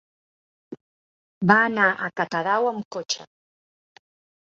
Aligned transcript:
Va 1.53 1.59
anar 1.67 1.91
a 1.91 2.11
Catadau 2.23 2.71
amb 2.73 2.91
cotxe. 2.99 3.31